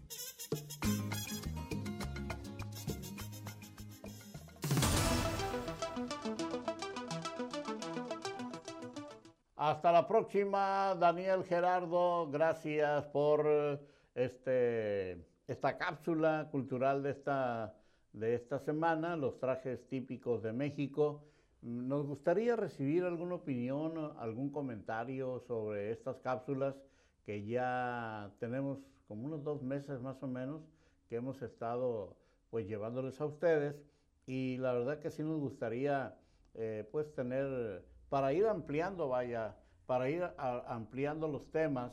[9.57, 12.31] Hasta la próxima, Daniel Gerardo.
[12.31, 13.81] Gracias por
[14.15, 17.75] este, esta cápsula cultural de esta
[18.13, 21.28] de esta semana, los trajes típicos de México.
[21.63, 26.77] Nos gustaría recibir alguna opinión, algún comentario sobre estas cápsulas
[27.25, 28.79] que ya tenemos
[29.09, 30.63] como unos dos meses más o menos
[31.09, 32.17] que hemos estado
[32.51, 33.83] pues llevándoles a ustedes
[34.27, 36.17] y la verdad que sí nos gustaría
[36.55, 39.57] eh, pues tener para ir ampliando vaya
[39.87, 41.93] para ir ampliando los temas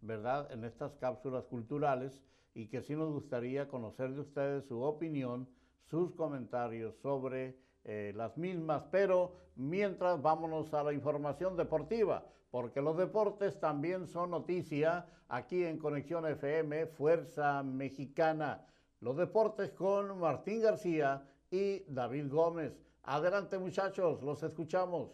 [0.00, 2.20] verdad en estas cápsulas culturales
[2.54, 5.48] y que sí nos gustaría conocer de ustedes su opinión,
[5.84, 8.84] sus comentarios sobre eh, las mismas.
[8.90, 15.78] Pero mientras vámonos a la información deportiva, porque los deportes también son noticia aquí en
[15.78, 18.66] Conexión FM, Fuerza Mexicana.
[19.00, 22.78] Los deportes con Martín García y David Gómez.
[23.04, 25.10] Adelante muchachos, los escuchamos.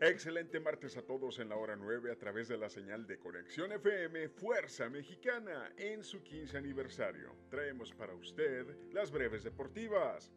[0.00, 3.72] Excelente martes a todos en la hora 9 a través de la señal de Conexión
[3.72, 7.34] FM Fuerza Mexicana en su 15 aniversario.
[7.50, 10.30] Traemos para usted las breves deportivas.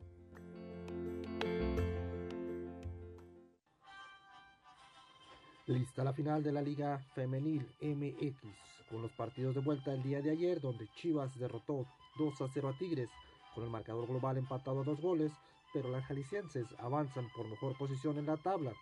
[5.68, 8.41] Lista la final de la Liga Femenil MX
[8.89, 11.86] con los partidos de vuelta el día de ayer donde Chivas derrotó
[12.18, 13.12] 2 a 0 a Tigres
[13.53, 15.32] con el marcador global empatado a dos goles,
[15.72, 18.74] pero las jaliscienses avanzan por mejor posición en la tabla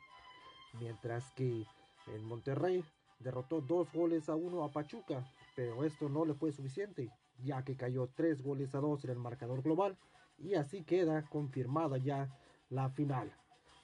[0.80, 1.66] mientras que
[2.08, 2.84] en Monterrey
[3.20, 7.12] derrotó dos goles a uno a Pachuca, pero esto no le fue suficiente,
[7.44, 9.98] ya que cayó tres goles a dos en el marcador global
[10.38, 12.30] y así queda confirmada ya
[12.70, 13.32] la final.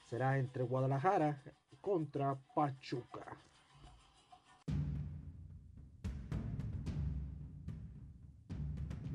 [0.10, 1.42] Será entre Guadalajara
[1.82, 3.26] contra Pachuca.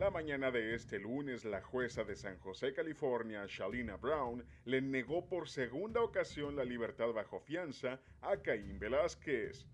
[0.00, 5.28] La mañana de este lunes, la jueza de San José, California, Shalina Brown, le negó
[5.28, 9.66] por segunda ocasión la libertad bajo fianza a Caín Velázquez.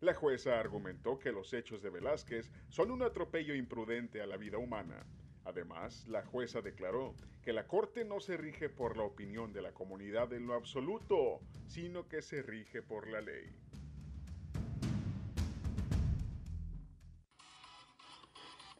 [0.00, 4.56] La jueza argumentó que los hechos de Velázquez son un atropello imprudente a la vida
[4.56, 5.04] humana.
[5.44, 9.74] Además, la jueza declaró que la Corte no se rige por la opinión de la
[9.74, 13.54] comunidad en lo absoluto, sino que se rige por la ley.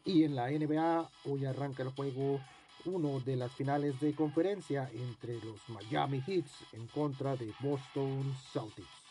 [0.05, 2.39] Y en la NBA hoy arranca el juego
[2.85, 9.04] uno de las finales de conferencia entre los Miami Heat en contra de Boston Celtics.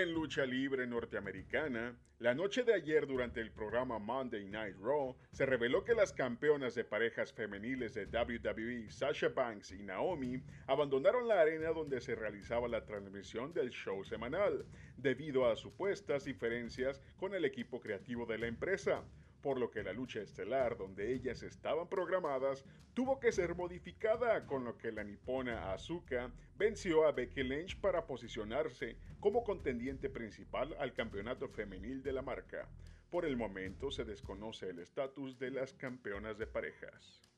[0.00, 5.44] En lucha libre norteamericana, la noche de ayer durante el programa Monday Night Raw se
[5.44, 11.42] reveló que las campeonas de parejas femeniles de WWE, Sasha Banks y Naomi, abandonaron la
[11.42, 14.64] arena donde se realizaba la transmisión del show semanal,
[14.96, 19.04] debido a supuestas diferencias con el equipo creativo de la empresa
[19.42, 22.64] por lo que la lucha estelar donde ellas estaban programadas
[22.94, 28.06] tuvo que ser modificada, con lo que la nipona Asuka venció a Becky Lynch para
[28.06, 32.68] posicionarse como contendiente principal al campeonato femenil de la marca.
[33.10, 37.29] Por el momento se desconoce el estatus de las campeonas de parejas.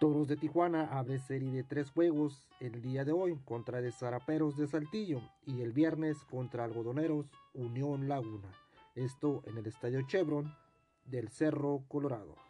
[0.00, 4.56] Toros de Tijuana abre serie de tres juegos el día de hoy contra de Zaraperos
[4.56, 8.50] de Saltillo y el viernes contra Algodoneros Unión Laguna.
[8.96, 10.52] Esto en el Estadio Chevron
[11.04, 12.43] del Cerro Colorado.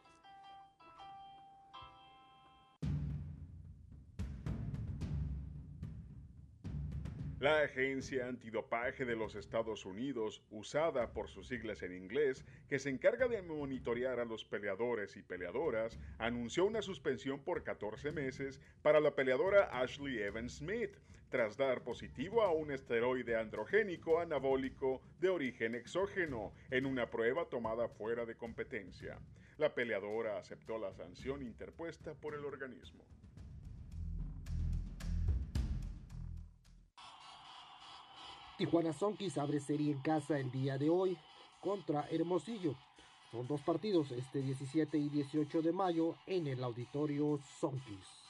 [7.45, 12.89] La agencia antidopaje de los Estados Unidos, usada por sus siglas en inglés, que se
[12.89, 18.99] encarga de monitorear a los peleadores y peleadoras, anunció una suspensión por 14 meses para
[18.99, 20.97] la peleadora Ashley Evans Smith,
[21.29, 27.91] tras dar positivo a un esteroide androgénico anabólico de origen exógeno en una prueba tomada
[27.91, 29.19] fuera de competencia.
[29.59, 33.05] La peleadora aceptó la sanción interpuesta por el organismo.
[38.57, 41.19] Tijuana Sonkis abre serie en casa el día de hoy
[41.61, 42.77] contra Hermosillo.
[43.33, 48.25] Son dos partidos este 17 y 18 de mayo en el auditorio Sonkis.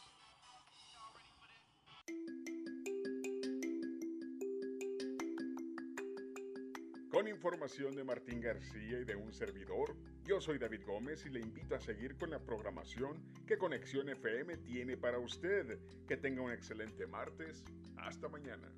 [7.11, 9.95] Con información de Martín García y de un servidor,
[10.25, 14.57] yo soy David Gómez y le invito a seguir con la programación que Conexión FM
[14.57, 15.79] tiene para usted.
[16.09, 17.63] Que tenga un excelente martes.
[17.99, 18.69] Hasta mañana.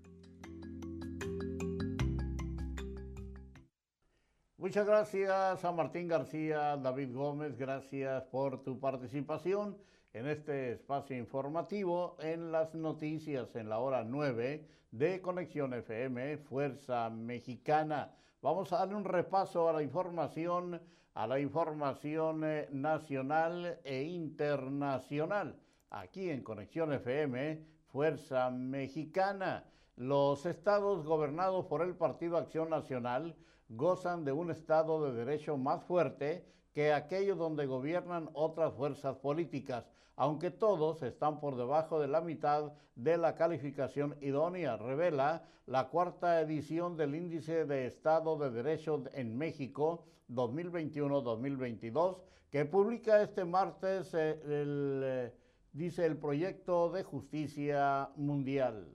[4.59, 9.76] Muchas gracias a Martín García, David Gómez, gracias por tu participación
[10.14, 17.11] en este espacio informativo en las noticias en la hora 9 de Conexión FM Fuerza
[17.11, 18.14] Mexicana.
[18.40, 20.80] Vamos a darle un repaso a la información,
[21.12, 29.64] a la información eh, nacional e internacional aquí en Conexión FM Fuerza Mexicana.
[29.96, 33.36] Los estados gobernados por el Partido Acción Nacional
[33.68, 39.88] gozan de un Estado de Derecho más fuerte que aquellos donde gobiernan otras fuerzas políticas,
[40.14, 46.40] aunque todos están por debajo de la mitad de la calificación idónea, revela la cuarta
[46.40, 52.18] edición del Índice de Estado de Derecho en México 2021-2022,
[52.50, 55.32] que publica este martes eh, eh,
[55.72, 58.86] dice el proyecto de justicia mundial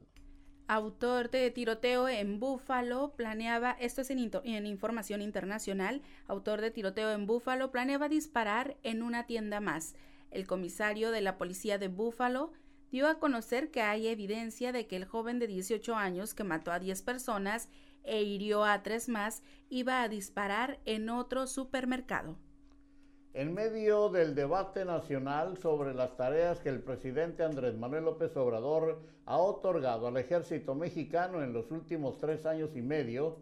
[0.72, 7.26] autor de tiroteo en Búfalo, planeaba, esto es en, información internacional, autor de tiroteo en
[7.26, 9.96] Búfalo, planeaba disparar en una tienda más.
[10.30, 12.54] El comisario de la policía de Búfalo
[12.90, 16.72] dio a conocer que hay evidencia de que el joven de 18 años que mató
[16.72, 17.68] a 10 personas
[18.04, 22.38] e hirió a tres más, iba a disparar en otro supermercado.
[23.34, 29.00] En medio del debate nacional sobre las tareas que el presidente Andrés Manuel López Obrador
[29.26, 33.38] ha otorgado al ejército mexicano en los últimos tres años y medio,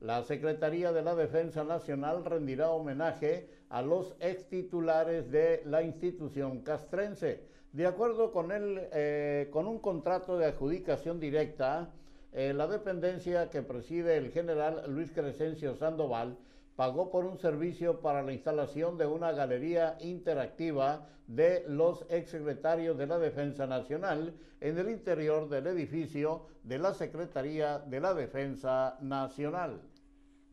[0.00, 6.60] la Secretaría de la Defensa Nacional rendirá homenaje a los ex titulares de la institución
[6.60, 7.42] castrense.
[7.72, 11.88] De acuerdo con, él, eh, con un contrato de adjudicación directa,
[12.34, 16.36] eh, la dependencia que preside el general Luis Crescencio Sandoval
[16.80, 23.06] pagó por un servicio para la instalación de una galería interactiva de los exsecretarios de
[23.06, 29.82] la Defensa Nacional en el interior del edificio de la Secretaría de la Defensa Nacional.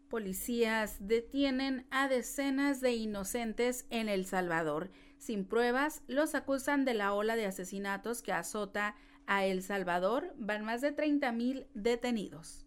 [0.10, 4.90] Policías detienen a decenas de inocentes en El Salvador.
[5.18, 8.96] Sin pruebas, los acusan de la ola de asesinatos que azota
[9.28, 10.34] a El Salvador.
[10.36, 12.67] Van más de 30.000 detenidos.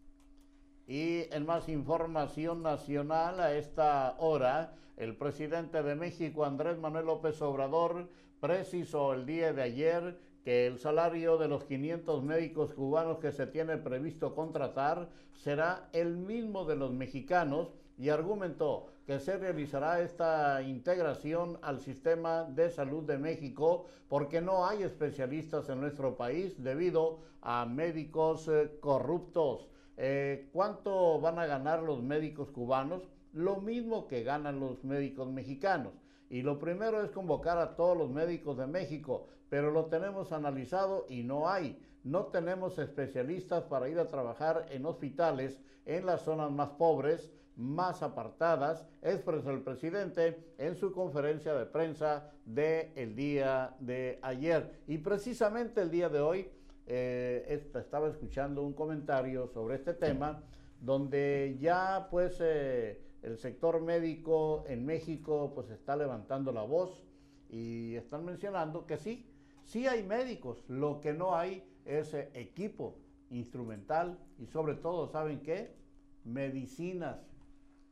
[0.91, 7.41] Y en más información nacional, a esta hora, el presidente de México, Andrés Manuel López
[7.43, 8.09] Obrador,
[8.41, 13.47] precisó el día de ayer que el salario de los 500 médicos cubanos que se
[13.47, 20.61] tiene previsto contratar será el mismo de los mexicanos y argumentó que se realizará esta
[20.61, 27.21] integración al sistema de salud de México porque no hay especialistas en nuestro país debido
[27.43, 29.70] a médicos eh, corruptos.
[30.03, 33.03] Eh, ¿Cuánto van a ganar los médicos cubanos?
[33.35, 35.93] Lo mismo que ganan los médicos mexicanos.
[36.31, 41.05] Y lo primero es convocar a todos los médicos de México, pero lo tenemos analizado
[41.11, 41.79] y no hay.
[42.03, 48.03] No tenemos especialistas para ir a trabajar en hospitales en las zonas más pobres, más
[48.03, 54.81] apartadas, expresó el presidente en su conferencia de prensa del el día de ayer.
[54.87, 56.51] Y precisamente el día de hoy
[56.93, 60.43] eh, estaba escuchando un comentario sobre este tema,
[60.81, 67.05] donde ya pues eh, el sector médico en México pues está levantando la voz
[67.49, 69.25] y están mencionando que sí,
[69.63, 72.97] sí hay médicos, lo que no hay es eh, equipo
[73.31, 75.77] instrumental y sobre todo, ¿saben qué?
[76.25, 77.21] Medicinas.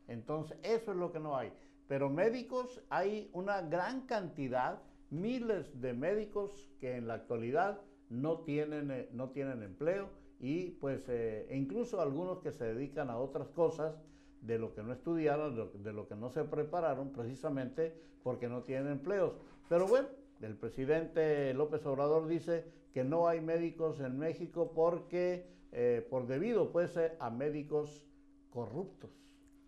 [0.09, 1.53] Entonces, eso es lo que no hay.
[1.87, 7.81] Pero médicos hay una gran cantidad, miles de médicos que en la actualidad
[8.11, 10.09] no tienen, eh, no tienen empleo
[10.41, 13.97] y pues eh, e incluso algunos que se dedican a otras cosas
[14.43, 17.93] de lo que no estudiaron, de lo, que no se prepararon precisamente
[18.23, 19.35] porque no tienen empleos.
[19.69, 20.09] Pero bueno,
[20.41, 26.71] el presidente López Obrador dice que no hay médicos en México porque eh, por debido
[26.71, 28.07] pues a médicos
[28.51, 29.11] corruptos.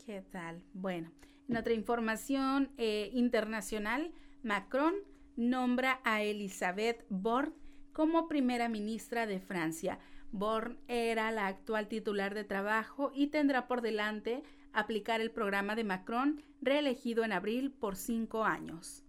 [0.07, 0.63] ¿Qué tal?
[0.73, 1.11] Bueno,
[1.49, 4.13] en otra información internacional,
[4.43, 4.95] Macron
[5.37, 7.53] nombra a Elizabeth Borne
[7.93, 9.99] como primera ministra de Francia.
[10.33, 15.85] Born era la actual titular de trabajo y tendrá por delante aplicar el programa de
[15.85, 19.03] Macron, reelegido en abril por cinco años.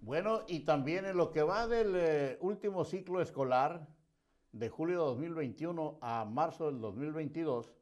[0.00, 3.88] Bueno, y también en lo que va del eh, último ciclo escolar,
[4.52, 7.74] de julio de 2021 a marzo del 2022,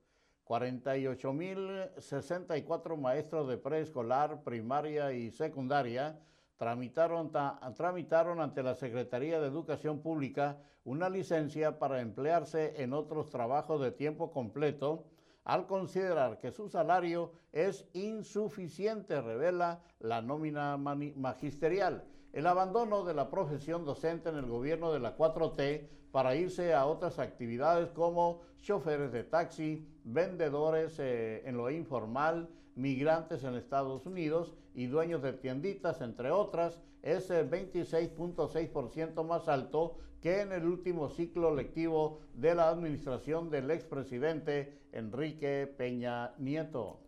[0.45, 6.19] 48.064 maestros de preescolar, primaria y secundaria
[6.63, 7.33] tramitaron,
[7.75, 13.91] tramitaron ante la Secretaría de Educación Pública una licencia para emplearse en otros trabajos de
[13.91, 15.03] tiempo completo
[15.43, 22.05] al considerar que su salario es insuficiente, revela la nómina magisterial.
[22.33, 26.87] El abandono de la profesión docente en el gobierno de la 4T para irse a
[26.87, 34.55] otras actividades como choferes de taxi, vendedores eh, en lo informal, migrantes en Estados Unidos
[34.75, 41.09] y dueños de tienditas, entre otras, es el 26.6% más alto que en el último
[41.09, 47.01] ciclo lectivo de la administración del expresidente Enrique Peña Nieto.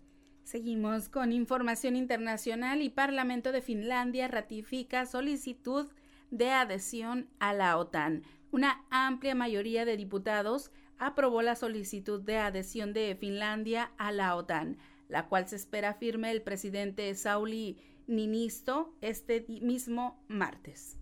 [0.43, 5.87] Seguimos con información internacional y Parlamento de Finlandia ratifica solicitud
[6.31, 8.25] de adhesión a la OTAN.
[8.51, 14.77] Una amplia mayoría de diputados aprobó la solicitud de adhesión de Finlandia a la OTAN
[15.09, 20.99] la cual se espera firme el presidente Sauli Ninisto este mismo martes.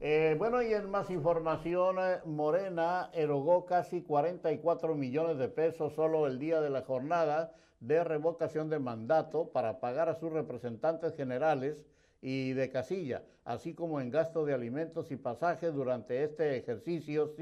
[0.00, 6.26] Eh, bueno, y en más información, eh, Morena erogó casi 44 millones de pesos solo
[6.26, 11.84] el día de la jornada de revocación de mandato para pagar a sus representantes generales
[12.20, 17.34] y de casilla, así como en gasto de alimentos y pasajes durante este ejercicio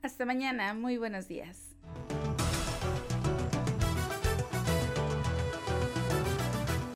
[0.04, 0.74] Hasta mañana.
[0.74, 1.70] Muy buenos días.